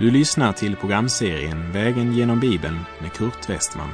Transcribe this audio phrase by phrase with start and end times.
[0.00, 3.90] Du lyssnar till programserien Vägen genom Bibeln med Kurt Westman.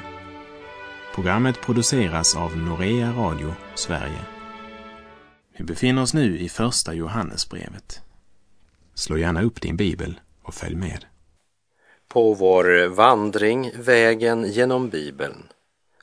[1.15, 4.21] Programmet produceras av Norea Radio Sverige.
[5.59, 8.01] Vi befinner oss nu i Första Johannesbrevet.
[8.95, 11.05] Slå gärna upp din bibel och följ med.
[12.09, 15.43] På vår vandring Vägen genom Bibeln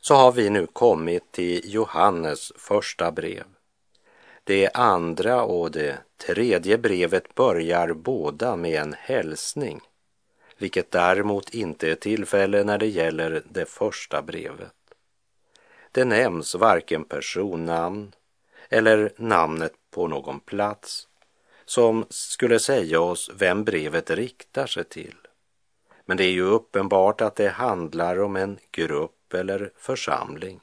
[0.01, 3.43] så har vi nu kommit till Johannes första brev.
[4.43, 9.81] Det andra och det tredje brevet börjar båda med en hälsning,
[10.63, 14.73] vilket däremot inte är tillfälle när det gäller det första brevet.
[15.91, 18.11] Det nämns varken personnamn
[18.69, 21.07] eller namnet på någon plats
[21.65, 25.15] som skulle säga oss vem brevet riktar sig till.
[26.05, 30.59] Men det är ju uppenbart att det handlar om en grupp eller församling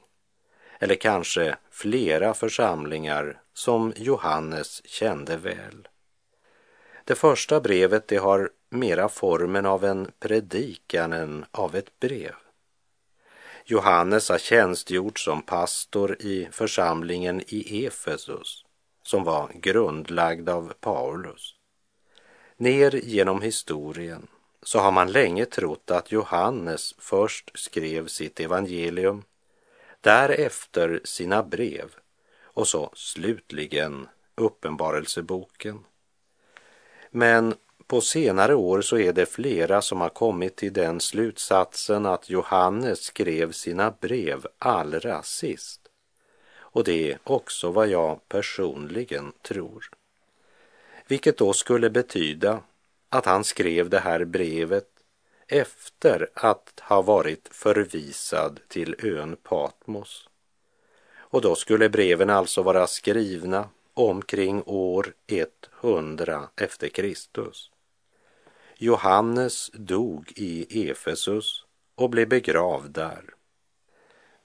[0.79, 5.87] eller kanske flera församlingar som Johannes kände väl.
[7.05, 12.35] Det första brevet det har mera formen av en predikan än av ett brev.
[13.65, 18.65] Johannes har tjänstgjort som pastor i församlingen i Efesus
[19.03, 21.55] som var grundlagd av Paulus.
[22.57, 24.27] Ner genom historien
[24.63, 29.23] så har man länge trott att Johannes först skrev sitt evangelium,
[30.01, 31.95] därefter sina brev
[32.43, 35.79] och så slutligen Uppenbarelseboken.
[37.09, 37.55] Men
[37.91, 42.99] på senare år så är det flera som har kommit till den slutsatsen att Johannes
[42.99, 45.81] skrev sina brev allra sist.
[46.53, 49.89] Och det är också vad jag personligen tror.
[51.07, 52.59] Vilket då skulle betyda
[53.09, 54.89] att han skrev det här brevet
[55.47, 60.29] efter att ha varit förvisad till ön Patmos.
[61.17, 65.13] Och då skulle breven alltså vara skrivna omkring år
[65.81, 67.70] 100 efter Kristus.
[68.83, 71.65] Johannes dog i Efesus
[71.95, 73.23] och blev begravd där.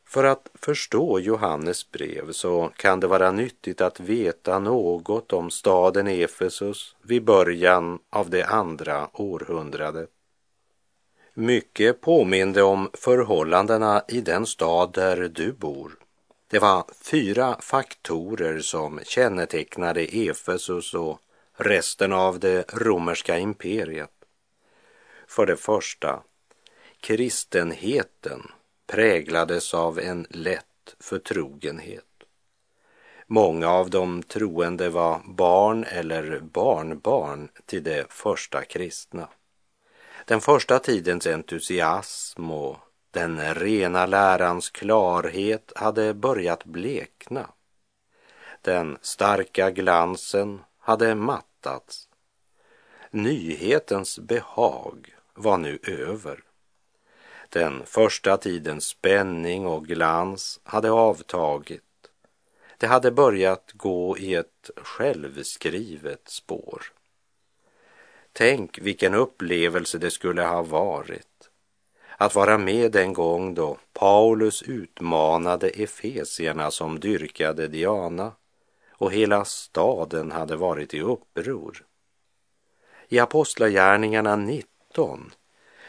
[0.04, 6.06] För att förstå Johannes brev så kan det vara nyttigt att veta något om staden
[6.06, 10.10] Efesus vid början av det andra århundradet.
[11.34, 15.92] Mycket påminde om förhållandena i den stad där du bor.
[16.50, 21.20] Det var fyra faktorer som kännetecknade Efesus och
[21.56, 24.10] resten av det romerska imperiet.
[25.26, 26.22] För det första,
[27.00, 28.42] kristenheten
[28.86, 32.04] präglades av en lätt förtrogenhet.
[33.26, 39.28] Många av de troende var barn eller barnbarn till de första kristna.
[40.24, 42.76] Den första tidens entusiasm och
[43.10, 47.50] den rena lärans klarhet hade börjat blekna.
[48.62, 52.08] Den starka glansen hade mattats.
[53.10, 56.42] Nyhetens behag var nu över.
[57.48, 61.82] Den första tidens spänning och glans hade avtagit.
[62.78, 66.82] Det hade börjat gå i ett självskrivet spår.
[68.32, 71.50] Tänk vilken upplevelse det skulle ha varit
[72.16, 78.32] att vara med den gång då Paulus utmanade efesierna som dyrkade Diana
[78.90, 81.84] och hela staden hade varit i uppror.
[83.08, 84.75] I Apostlagärningarna 19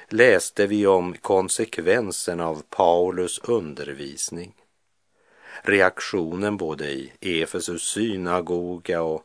[0.10, 4.54] läste vi om konsekvensen av Paulus undervisning.
[5.62, 9.24] Reaktionen både i Efesus synagoga och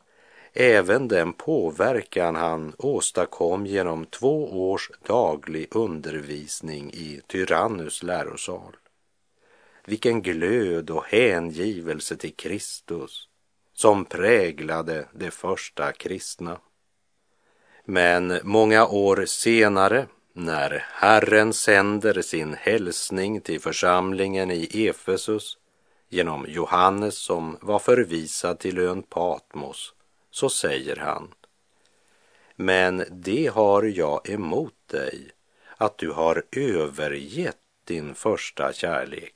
[0.53, 8.77] även den påverkan han åstadkom genom två års daglig undervisning i Tyrannus lärosal.
[9.85, 13.29] Vilken glöd och hängivelse till Kristus
[13.75, 16.61] som präglade de första kristna.
[17.85, 25.59] Men många år senare, när Herren sänder sin hälsning till församlingen i Efesus
[26.09, 29.95] genom Johannes som var förvisad till ön Patmos,
[30.31, 31.35] så säger han
[32.57, 35.31] Men det har jag emot dig,
[35.77, 39.35] att du har övergett din första kärlek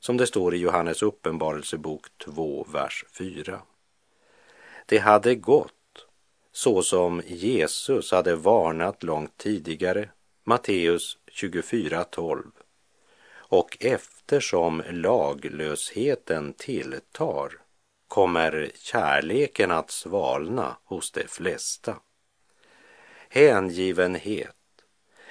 [0.00, 3.60] som det står i Johannes uppenbarelsebok 2, vers 4.
[4.86, 5.75] Det hade gått
[6.56, 10.08] så som Jesus hade varnat långt tidigare,
[10.44, 12.42] Matteus 24.12.
[13.28, 17.52] Och eftersom laglösheten tilltar
[18.08, 21.96] kommer kärleken att svalna hos de flesta.
[23.28, 24.56] Hängivenhet,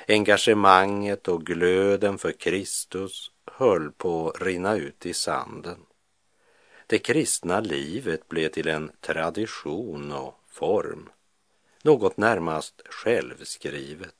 [0.08, 5.80] engagemanget och glöden för Kristus höll på att rinna ut i sanden.
[6.88, 11.10] Det kristna livet blev till en tradition och form,
[11.82, 14.16] något närmast självskrivet.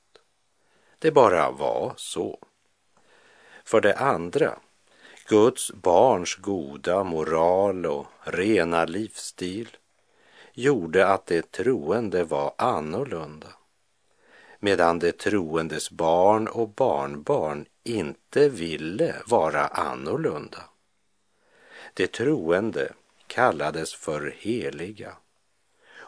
[1.00, 2.40] Det bara var så.
[3.64, 4.60] För det andra,
[5.28, 9.78] Guds barns goda moral och rena livsstil
[10.54, 13.48] gjorde att det troende var annorlunda.
[14.60, 20.64] Medan det troendes barn och barnbarn inte ville vara annorlunda.
[21.94, 22.94] Det troende
[23.28, 25.18] kallades för heliga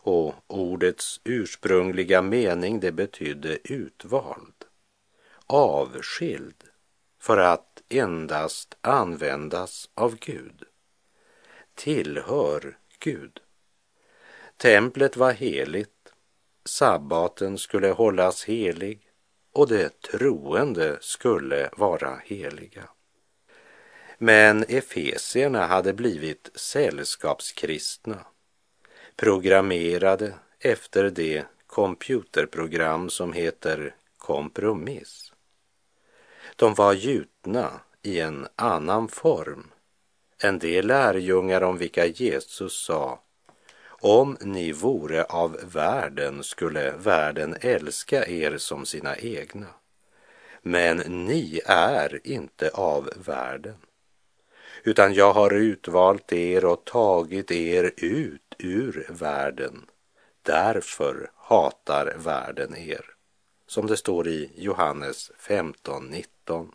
[0.07, 4.65] och ordets ursprungliga mening det betydde utvald,
[5.47, 6.63] avskild
[7.19, 10.63] för att endast användas av Gud,
[11.75, 13.39] tillhör Gud.
[14.57, 16.13] Templet var heligt,
[16.65, 19.01] sabbaten skulle hållas helig.
[19.51, 22.89] Och det troende skulle vara heliga.
[24.17, 28.25] Men efesierna hade blivit sällskapskristna,
[29.17, 35.33] programmerade efter det computerprogram som heter kompromiss.
[36.55, 37.71] De var gjutna
[38.01, 39.71] i en annan form
[40.43, 43.19] än de lärjungar om vilka Jesus sa
[43.99, 49.67] om ni vore av världen skulle världen älska er som sina egna.
[50.61, 53.75] Men ni är inte av världen,
[54.87, 59.85] utan jag har utvalt er och tagit er ut ur världen.
[60.41, 63.05] Därför hatar världen er,
[63.67, 66.67] som det står i Johannes 15.19.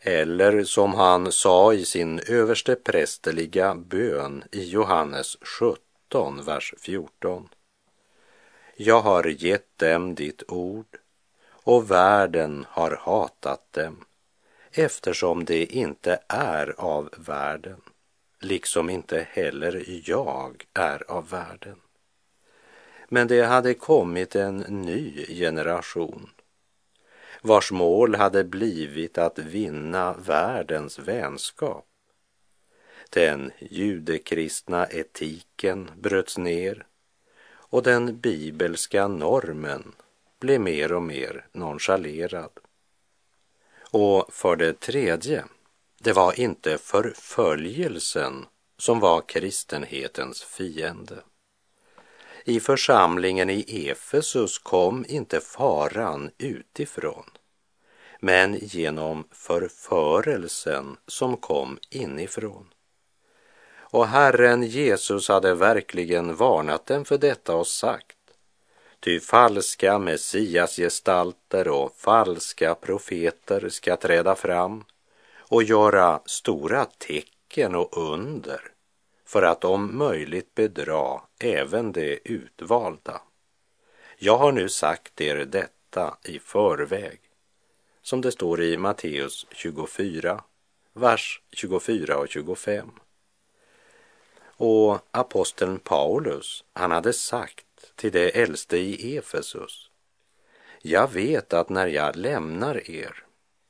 [0.00, 7.48] Eller som han sa i sin översteprästerliga bön i Johannes 17, vers 14.
[8.76, 10.98] Jag har gett dem ditt ord
[11.52, 14.04] och världen har hatat dem
[14.78, 17.80] eftersom de inte är av världen,
[18.40, 21.80] liksom inte heller jag är av världen.
[23.08, 26.30] Men det hade kommit en ny generation
[27.42, 31.86] vars mål hade blivit att vinna världens vänskap.
[33.10, 36.86] Den judekristna etiken bröts ner
[37.48, 39.92] och den bibelska normen
[40.38, 42.50] blev mer och mer nonchalerad.
[43.90, 45.44] Och för det tredje,
[45.98, 48.46] det var inte förföljelsen
[48.78, 51.22] som var kristenhetens fiende.
[52.44, 57.30] I församlingen i Efesus kom inte faran utifrån,
[58.20, 62.72] men genom förförelsen som kom inifrån.
[63.78, 68.15] Och Herren Jesus hade verkligen varnat dem för detta och sagt,
[69.00, 74.84] ty falska messiasgestalter och falska profeter ska träda fram
[75.38, 78.60] och göra stora tecken och under
[79.26, 83.20] för att om möjligt bedra även de utvalda.
[84.18, 87.20] Jag har nu sagt er detta i förväg,
[88.02, 90.44] som det står i Matteus 24,
[90.92, 92.90] vers 24 och 25.
[94.58, 99.90] Och aposteln Paulus, han hade sagt till de äldste i Efesus,
[100.82, 103.24] jag vet att när jag lämnar er,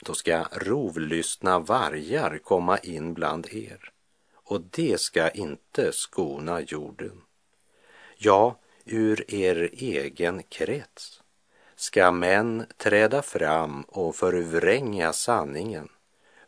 [0.05, 3.93] då ska rovlystna vargar komma in bland er
[4.35, 7.23] och det ska inte skona jorden.
[8.17, 11.23] Ja, ur er egen krets
[11.77, 15.89] ska män träda fram och förvränga sanningen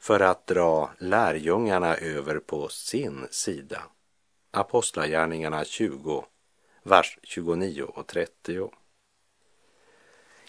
[0.01, 3.83] för att dra lärjungarna över på sin sida.
[4.51, 6.25] Apostlagärningarna 20,
[6.89, 8.71] vers 29 och 30.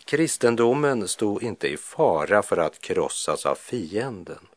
[0.05, 4.47] Kristendomen stod inte i fara för att krossas av fienden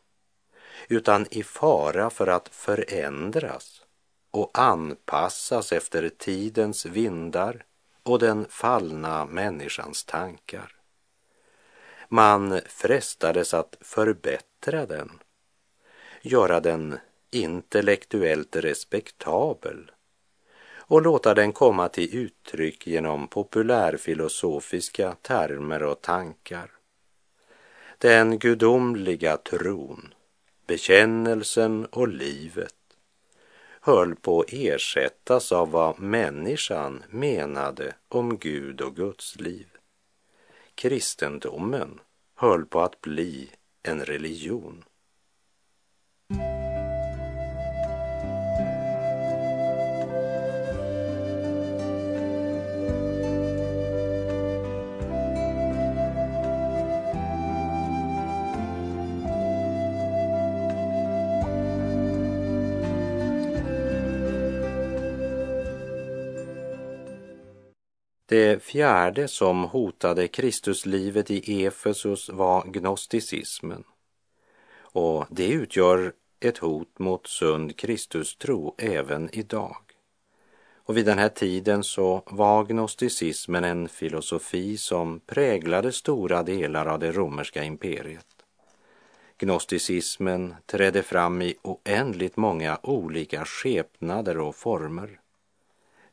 [0.88, 3.82] utan i fara för att förändras
[4.30, 7.64] och anpassas efter tidens vindar
[8.02, 10.76] och den fallna människans tankar.
[12.08, 15.10] Man frestades att förbättra den,
[16.22, 16.98] göra den
[17.30, 19.90] intellektuellt respektabel
[20.92, 26.70] och låta den komma till uttryck genom populärfilosofiska termer och tankar.
[27.98, 30.14] Den gudomliga tron
[30.66, 32.74] bekännelsen och livet
[33.80, 39.66] höll på att ersättas av vad människan menade om Gud och Guds liv.
[40.74, 42.00] Kristendomen
[42.34, 43.50] höll på att bli
[43.82, 44.84] en religion.
[68.32, 73.84] Det fjärde som hotade Kristuslivet i Efesus var gnosticismen.
[74.80, 79.76] Och det utgör ett hot mot sund Kristustro även idag.
[80.76, 86.98] Och vid den här tiden så var gnosticismen en filosofi som präglade stora delar av
[86.98, 88.26] det romerska imperiet.
[89.38, 95.21] Gnosticismen trädde fram i oändligt många olika skepnader och former.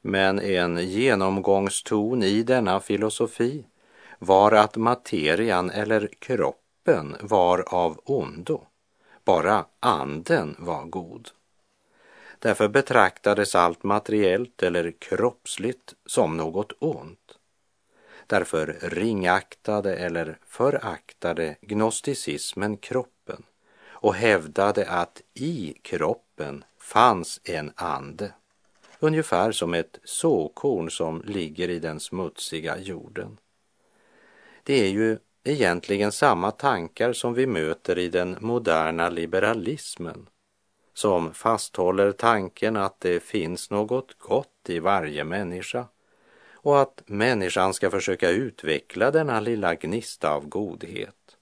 [0.02, 3.66] Men en genomgångston i denna filosofi
[4.20, 8.62] var att materian eller kroppen var av ondo,
[9.26, 11.30] bara anden var god.
[12.40, 17.38] Därför betraktades allt materiellt eller kroppsligt som något ont.
[18.28, 23.44] Därför ringaktade eller föraktade gnosticismen kroppen
[24.02, 28.32] och hävdade att i kroppen fanns en ande,
[29.00, 33.38] ungefär som ett såkorn som ligger i den smutsiga jorden.
[34.64, 40.30] Det är ju egentligen samma tankar som vi möter i den moderna liberalismen
[40.94, 45.86] som fasthåller tanken att det finns något gott i varje människa
[46.54, 51.38] och att människan ska försöka utveckla denna lilla gnista av godhet.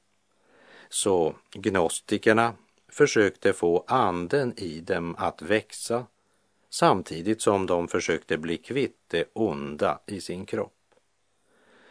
[0.89, 2.53] Så gnostikerna
[2.89, 6.05] försökte få anden i dem att växa
[6.69, 10.74] samtidigt som de försökte bli kvitt det onda i sin kropp.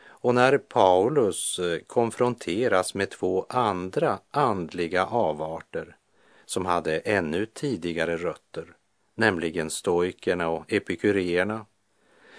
[0.05, 5.97] Och när Paulus eh, konfronteras med två andra andliga avarter
[6.45, 8.77] som hade ännu tidigare rötter,
[9.15, 11.67] nämligen stoikerna och epikuréerna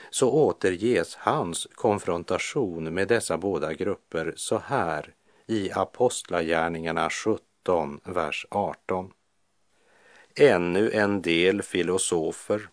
[0.10, 5.14] så återges hans konfrontation med dessa båda grupper så här
[5.48, 9.12] i Apostlagärningarna 17, vers 18.
[10.40, 12.70] Ännu en del filosofer,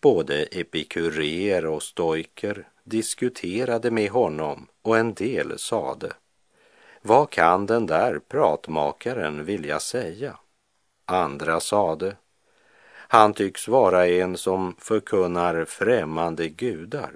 [0.00, 6.12] både epikurer och stoiker, diskuterade med honom och en del sade,
[7.02, 10.38] vad kan den där pratmakaren vilja säga?
[11.04, 12.16] Andra sade,
[12.90, 17.12] han tycks vara en som förkunnar främmande gudar.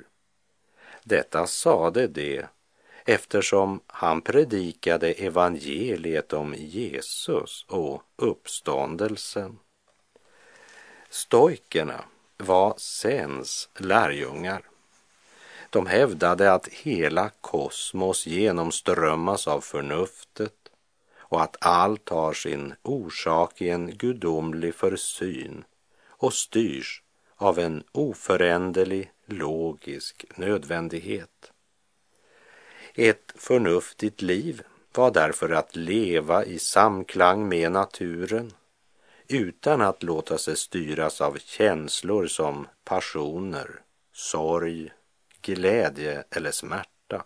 [1.05, 2.43] Detta sade de
[3.04, 9.59] eftersom han predikade evangeliet om Jesus och uppståndelsen.
[11.11, 12.04] Stoikerna
[12.37, 14.62] var Sens lärjungar.
[15.71, 20.54] De hävdade att hela kosmos genomströmmas av förnuftet
[21.18, 25.64] och att allt har sin orsak i en gudomlig försyn
[26.06, 27.02] och styrs
[27.37, 31.52] av en oföränderlig logisk nödvändighet.
[32.95, 34.63] Ett förnuftigt liv
[34.95, 38.53] var därför att leva i samklang med naturen
[39.29, 43.81] utan att låta sig styras av känslor som passioner,
[44.13, 44.93] sorg,
[45.41, 47.25] glädje eller smärta.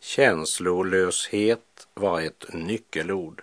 [0.00, 3.42] Känslolöshet var ett nyckelord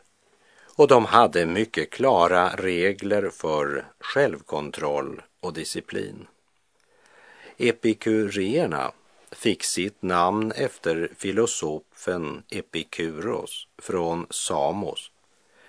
[0.75, 6.27] och de hade mycket klara regler för självkontroll och disciplin.
[7.57, 8.91] Epikurierna
[9.35, 15.11] fick sitt namn efter filosofen Epikuros från Samos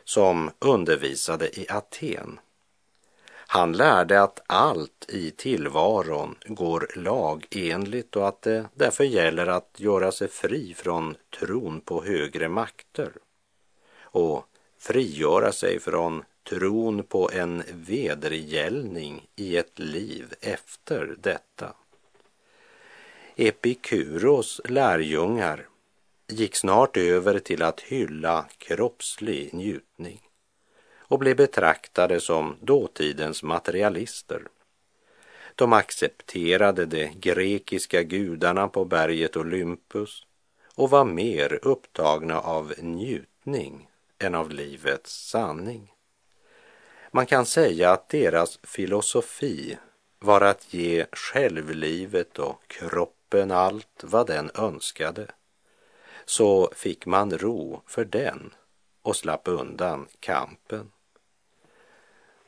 [0.04, 2.40] som undervisade i Aten.
[3.48, 10.12] Han lärde att allt i tillvaron går lagenligt och att det därför gäller att göra
[10.12, 13.12] sig fri från tron på högre makter.
[14.00, 14.44] Och
[14.78, 21.74] frigöra sig från tron på en vedergällning i ett liv efter detta.
[23.38, 25.68] Epikuros lärjungar
[26.28, 30.20] gick snart över till att hylla kroppslig njutning
[30.98, 34.42] och blev betraktade som dåtidens materialister.
[35.54, 40.26] De accepterade de grekiska gudarna på berget Olympus
[40.74, 43.88] och var mer upptagna av njutning
[44.18, 45.92] än av livets sanning.
[47.10, 49.78] Man kan säga att deras filosofi
[50.18, 55.26] var att ge självlivet och kroppen allt vad den önskade.
[56.24, 58.54] Så fick man ro för den
[59.02, 60.90] och slapp undan kampen.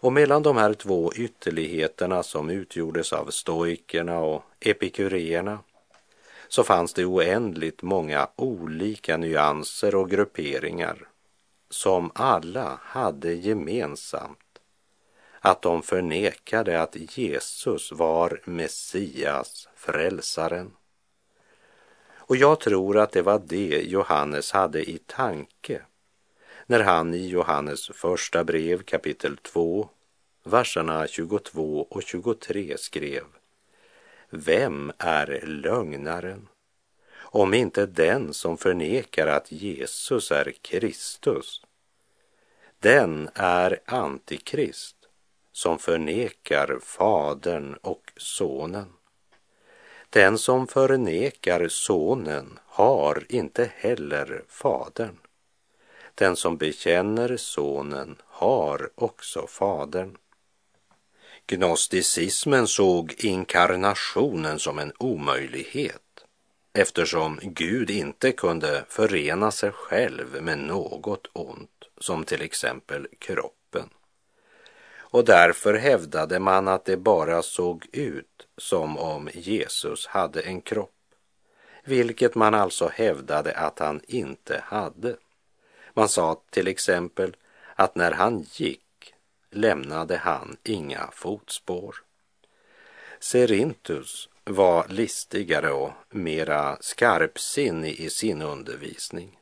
[0.00, 5.58] Och mellan de här två ytterligheterna som utgjordes av stoikerna och epikureerna
[6.48, 11.08] så fanns det oändligt många olika nyanser och grupperingar
[11.70, 14.38] som alla hade gemensamt
[15.40, 20.70] att de förnekade att Jesus var Messias, frälsaren.
[22.16, 25.82] Och jag tror att det var det Johannes hade i tanke
[26.66, 29.88] när han i Johannes första brev kapitel 2,
[30.44, 33.24] verserna 22 och 23 skrev
[34.30, 36.48] vem är lögnaren?
[37.16, 41.62] Om inte den som förnekar att Jesus är Kristus.
[42.78, 44.96] Den är antikrist
[45.52, 48.97] som förnekar Fadern och Sonen.
[50.10, 55.18] Den som förnekar Sonen har inte heller Fadern.
[56.14, 60.16] Den som bekänner Sonen har också Fadern.
[61.46, 66.02] Gnosticismen såg inkarnationen som en omöjlighet
[66.72, 73.57] eftersom Gud inte kunde förena sig själv med något ont, som till exempel kroppen.
[75.10, 80.90] Och därför hävdade man att det bara såg ut som om Jesus hade en kropp,
[81.84, 85.16] vilket man alltså hävdade att han inte hade.
[85.94, 87.36] Man sa till exempel
[87.74, 89.14] att när han gick
[89.50, 91.96] lämnade han inga fotspår.
[93.20, 99.38] Serintus var listigare och mera skarpsinnig i sin undervisning.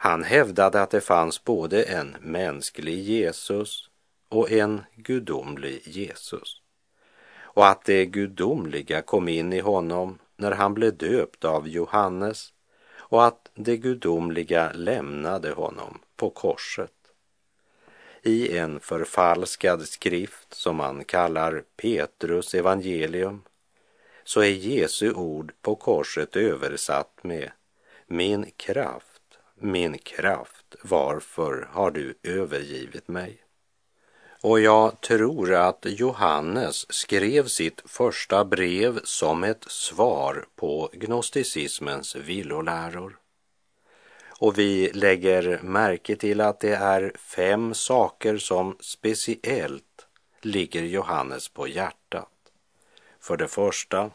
[0.00, 3.87] Han hävdade att det fanns både en mänsklig Jesus
[4.28, 6.62] och en gudomlig Jesus
[7.58, 12.52] och att det gudomliga kom in i honom när han blev döpt av Johannes
[12.96, 16.92] och att det gudomliga lämnade honom på korset.
[18.22, 23.42] I en förfalskad skrift som man kallar Petrus evangelium
[24.24, 27.50] så är Jesu ord på korset översatt med
[28.06, 33.47] Min kraft, min kraft, varför har du övergivit mig?
[34.40, 43.18] Och jag tror att Johannes skrev sitt första brev som ett svar på gnosticismens villoläror.
[44.28, 50.06] Och vi lägger märke till att det är fem saker som speciellt
[50.42, 52.28] ligger Johannes på hjärtat.
[53.20, 54.10] För det första,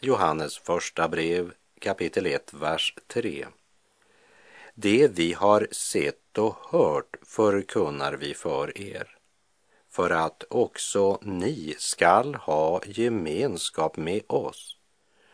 [0.00, 3.46] Johannes första brev kapitel 1, vers 3.
[4.74, 9.17] Det vi har sett och hört förkunnar vi för er
[9.90, 14.76] för att också ni skall ha gemenskap med oss.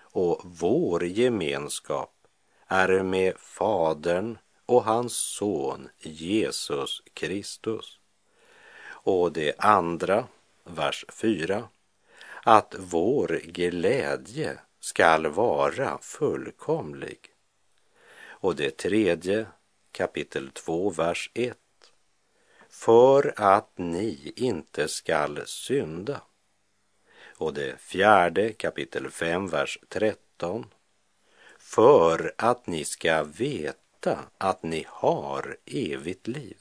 [0.01, 2.11] Och vår gemenskap
[2.67, 7.99] är med Fadern och hans son Jesus Kristus.
[8.87, 10.27] Och det andra,
[10.65, 11.69] vers 4,
[12.43, 17.19] att vår glädje skall vara fullkomlig.
[18.27, 19.47] Och det tredje,
[19.93, 21.59] kapitel 2, vers 1,
[22.75, 26.21] för att ni inte skall synda.
[27.37, 30.67] Och det fjärde kapitel 5, vers 13.
[31.59, 36.59] För att ni ska veta att ni har evigt liv.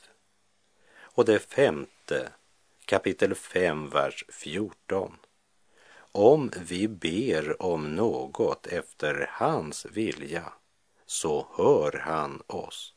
[0.95, 2.31] Och det femte
[2.85, 5.17] kapitel 5, vers 14.
[6.11, 10.53] Om vi ber om något efter hans vilja
[11.05, 12.92] så hör han oss.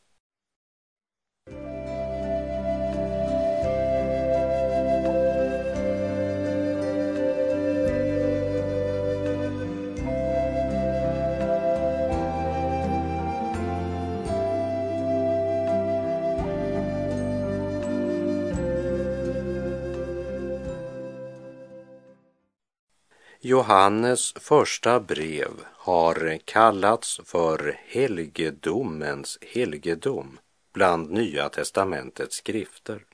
[23.47, 30.39] Johannes första brev har kallats för helgedomens helgedom
[30.73, 33.05] bland Nya testamentets skrifter.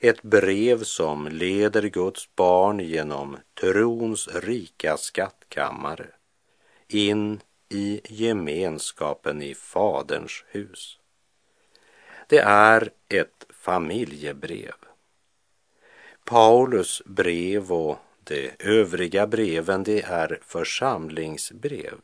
[0.00, 6.06] Ett brev som leder Guds barn genom trons rika skattkammare
[6.88, 10.98] in i gemenskapen i Faderns hus.
[12.26, 14.74] Det är ett familjebrev.
[16.24, 21.94] Paulus brev och de övriga breven det är församlingsbrev.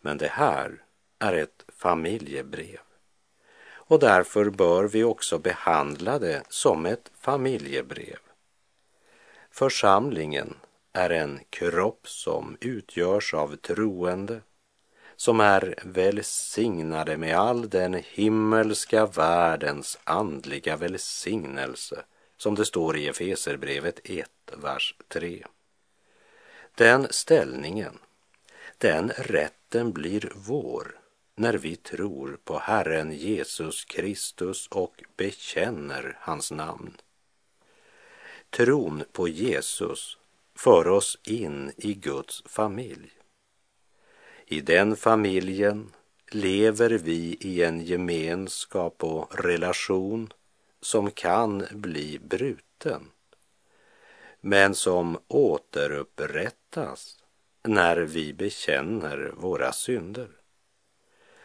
[0.00, 0.82] Men det här
[1.18, 2.80] är ett familjebrev.
[3.88, 8.18] Och därför bör vi också behandla det som ett familjebrev.
[9.50, 10.54] Församlingen
[10.92, 14.40] är en kropp som utgörs av troende
[15.16, 22.04] som är välsignade med all den himmelska världens andliga välsignelse
[22.36, 25.46] som det står i Efeserbrevet 1, vers 3.
[26.74, 27.98] Den ställningen,
[28.78, 31.00] den rätten blir vår
[31.34, 36.96] när vi tror på Herren Jesus Kristus och bekänner hans namn.
[38.50, 40.18] Tron på Jesus
[40.54, 43.10] för oss in i Guds familj.
[44.46, 45.92] I den familjen
[46.30, 50.32] lever vi i en gemenskap och relation
[50.80, 53.10] som kan bli bruten
[54.46, 57.16] men som återupprättas
[57.64, 60.28] när vi bekänner våra synder.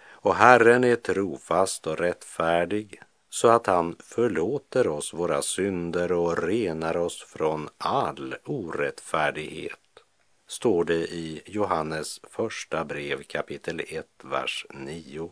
[0.03, 6.97] Och Herren är trofast och rättfärdig så att han förlåter oss våra synder och renar
[6.97, 10.03] oss från all orättfärdighet,
[10.47, 15.31] står det i Johannes första brev kapitel 1, vers 9.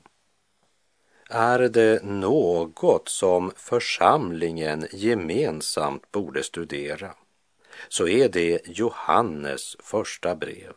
[1.29, 7.13] Är det något som församlingen gemensamt borde studera
[7.87, 10.73] så är det Johannes första brev.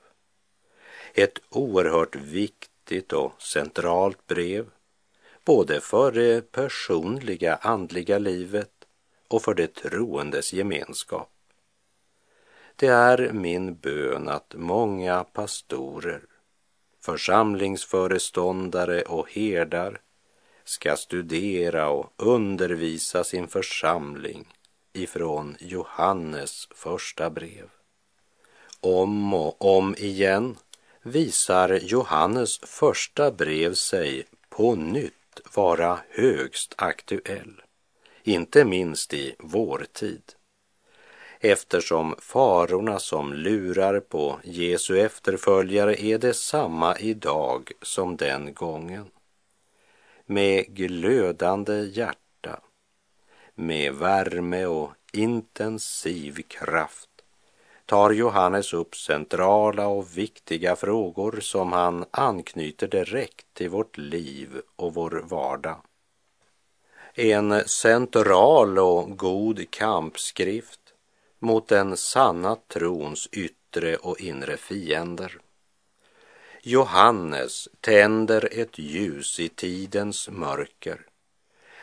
[1.14, 4.70] Ett oerhört viktigt och centralt brev
[5.44, 8.70] både för det personliga andliga livet
[9.28, 11.28] och för det troendes gemenskap.
[12.76, 16.22] Det är min bön att många pastorer,
[17.00, 20.00] församlingsföreståndare och herdar
[20.64, 24.46] ska studera och undervisa sin församling
[24.92, 27.68] ifrån Johannes första brev.
[28.80, 30.56] Om och om igen
[31.02, 37.62] visar Johannes första brev sig på nytt vara högst aktuell,
[38.22, 40.22] inte minst i vår tid.
[41.40, 49.10] Eftersom farorna som lurar på Jesu efterföljare är detsamma idag som den gången.
[50.26, 52.21] Med glödande hjärta,
[53.54, 57.08] med värme och intensiv kraft
[57.86, 64.94] tar Johannes upp centrala och viktiga frågor som han anknyter direkt till vårt liv och
[64.94, 65.82] vår vardag.
[67.14, 70.80] En central och god kampskrift
[71.38, 75.38] mot den sanna trons yttre och inre fiender.
[76.62, 81.06] Johannes tänder ett ljus i tidens mörker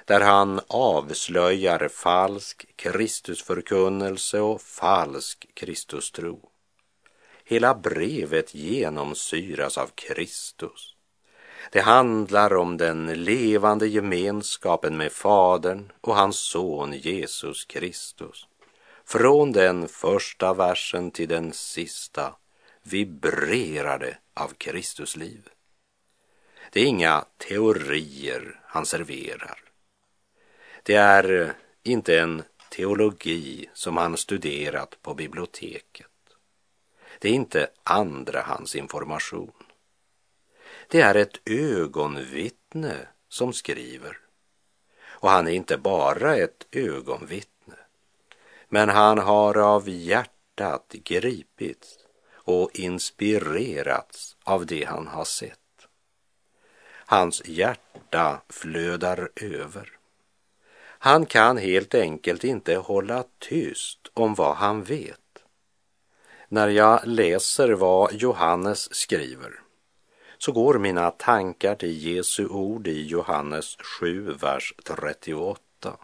[0.10, 6.50] där han avslöjar falsk Kristusförkunnelse och falsk Kristustro.
[7.44, 10.96] Hela brevet genomsyras av Kristus.
[11.72, 18.48] Det handlar om den levande gemenskapen med Fadern och hans son Jesus Kristus.
[19.06, 22.36] Från den första versen till den sista
[22.84, 25.50] vibrerar det av Kristusliv.
[26.72, 29.69] Det är inga teorier han serverar.
[30.90, 31.50] Det är eh,
[31.84, 36.08] inte en teologi som han studerat på biblioteket.
[37.20, 39.52] Det är inte andrahandsinformation.
[40.88, 42.96] Det är ett ögonvittne
[43.28, 44.18] som skriver.
[45.02, 47.78] Och han är inte bara ett ögonvittne,
[48.70, 51.98] men han har av hjärtat gripits
[52.34, 55.88] och inspirerats av det han har sett.
[57.06, 59.99] Hans hjärta flödar över.
[61.02, 65.44] Han kan helt enkelt inte hålla tyst om vad han vet.
[66.48, 69.60] När jag läser vad Johannes skriver
[70.38, 75.98] så går mina tankar till Jesu ord i Johannes 7, vers 38.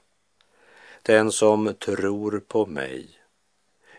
[1.01, 3.09] Den som tror på mig,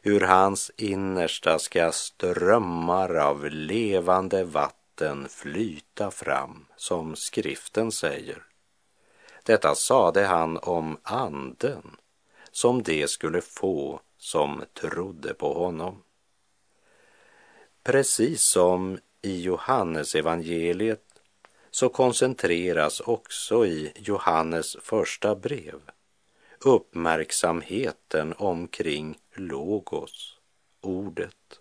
[0.02, 8.45] ur hans innersta ska strömmar av levande vatten flyta fram, som skriften säger.
[9.46, 11.96] Detta sade han om anden
[12.50, 16.02] som det skulle få som trodde på honom.
[17.82, 21.04] Precis som i Johannes evangeliet
[21.70, 25.80] så koncentreras också i Johannes första brev
[26.60, 30.38] uppmärksamheten omkring logos,
[30.80, 31.60] ordet.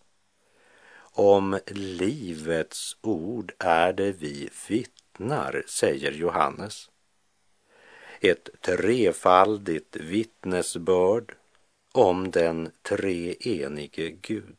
[1.18, 6.90] Om livets ord är det vi vittnar, säger Johannes
[8.22, 11.36] ett trefaldigt vittnesbörd
[11.92, 14.56] om den treenige Gud.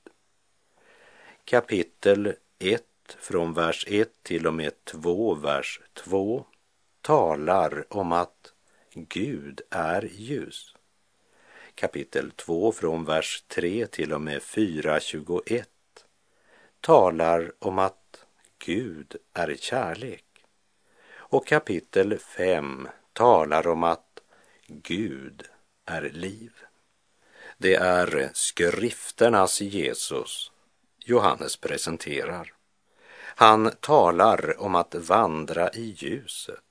[1.45, 2.83] Kapitel 1
[3.19, 6.45] från vers 1 till och med 2, vers 2
[7.01, 8.53] talar om att
[8.95, 10.75] Gud är ljus.
[11.75, 15.65] Kapitel 2 från vers 3 till och med 4.21
[16.81, 18.27] talar om att
[18.59, 20.25] Gud är kärlek.
[21.09, 24.21] Och kapitel 5 talar om att
[24.67, 25.43] Gud
[25.85, 26.53] är liv.
[27.59, 30.53] Det är skrifternas Jesus
[30.99, 32.53] Johannes presenterar.
[33.37, 36.65] Han talar om att vandra i ljuset,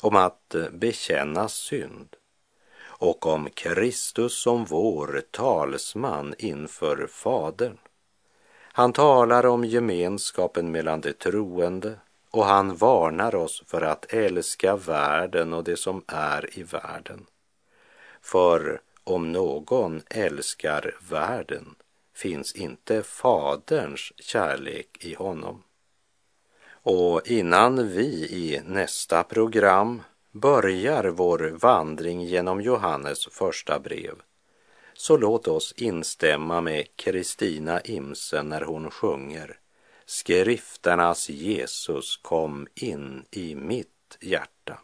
[0.00, 2.16] om att bekänna synd
[2.82, 7.78] och om Kristus som vår talsman inför Fadern.
[8.72, 11.98] Han talar om gemenskapen mellan de troende
[12.34, 17.26] och han varnar oss för att älska världen och det som är i världen.
[18.20, 21.74] För om någon älskar världen
[22.14, 25.62] finns inte Faderns kärlek i honom.
[26.70, 34.14] Och innan vi i nästa program börjar vår vandring genom Johannes första brev
[34.94, 39.58] så låt oss instämma med Kristina Imsen när hon sjunger
[40.06, 44.78] Skrifternas Jesus kom in i mitt hjärta.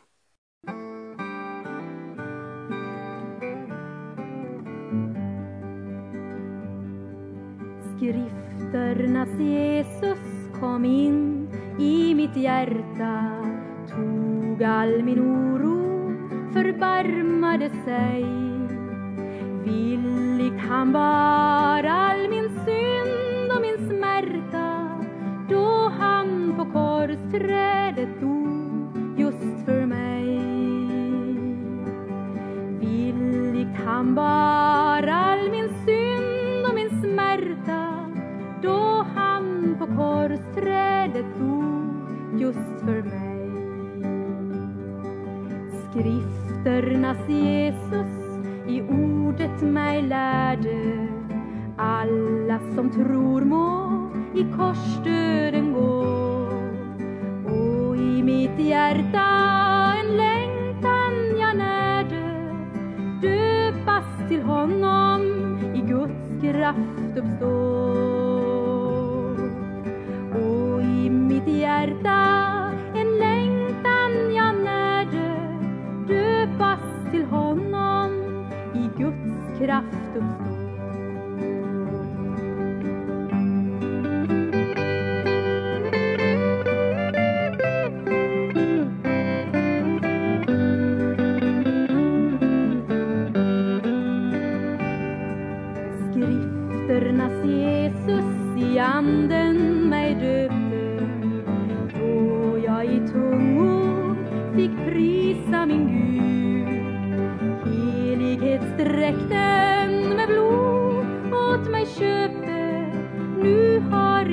[7.96, 10.18] Skrifternas Jesus
[10.60, 11.48] kom in
[11.80, 13.44] i mitt hjärta
[13.90, 16.12] tog all min oro,
[16.52, 18.24] förbarmade sig
[19.64, 23.09] Villigt han bar all min synd
[27.30, 30.40] trädet dog just för mig.
[32.80, 38.10] Villigt han bar all min synd och min smärta
[38.62, 43.50] då han på korsträdet dog just för mig.
[45.90, 48.20] Skrifternas Jesus
[48.68, 51.08] i ordet mig lärde
[51.76, 53.90] alla som tror må
[54.34, 55.99] i korsdöden gå
[58.60, 59.26] hjärta
[60.00, 62.20] en längtan jag närde
[63.22, 65.20] döpas till honom
[65.74, 67.80] i Guds kraft uppstå
[70.34, 72.49] och i mitt hjärta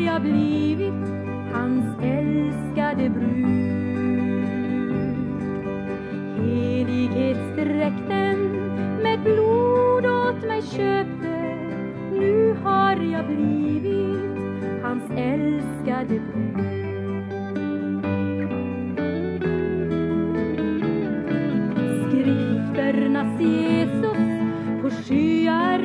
[0.06, 0.94] jag blivit
[1.54, 3.68] hans älskade brud.
[6.38, 8.38] Helighetsdräkten
[9.04, 11.56] med blod åt mig köpte
[12.12, 14.38] nu har jag blivit
[14.84, 16.58] hans älskade brud.
[22.08, 24.18] Skrifternas Jesus
[24.82, 25.77] på skyar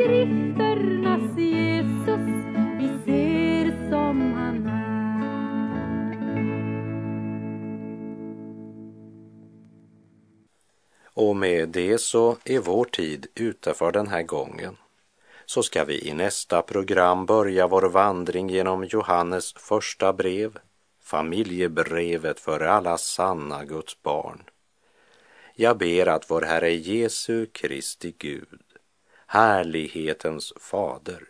[0.00, 2.26] Skrifternas Jesus
[2.78, 4.80] vi ser som han är
[11.04, 14.76] Och med det så är vår tid ute för den här gången.
[15.46, 20.58] Så ska vi i nästa program börja vår vandring genom Johannes första brev,
[21.02, 24.42] familjebrevet för alla sanna Guds barn.
[25.54, 28.69] Jag ber att vår Herre Jesu Kristi Gud,
[29.32, 31.24] härlighetens fader,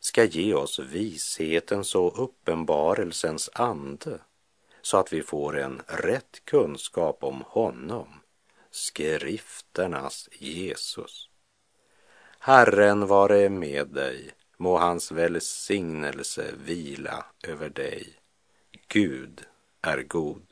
[0.00, 4.18] ska ge oss vishetens och uppenbarelsens ande
[4.82, 8.08] så att vi får en rätt kunskap om honom,
[8.70, 11.30] skrifternas Jesus.
[12.38, 18.14] Herren vare med dig, må hans välsignelse vila över dig.
[18.88, 19.44] Gud
[19.82, 20.42] är god.